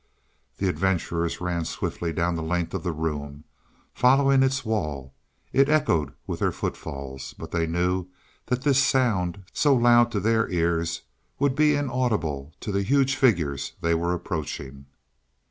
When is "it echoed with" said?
5.53-6.39